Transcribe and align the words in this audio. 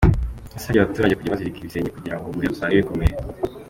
Yasabye 0.55 0.79
abaturage 0.81 1.13
kujya 1.15 1.31
bazirika 1.33 1.59
ibisenge 1.59 1.89
kugira 1.95 2.15
ngo 2.17 2.25
umuyaga 2.27 2.53
usange 2.55 2.79
bikomeye. 2.81 3.13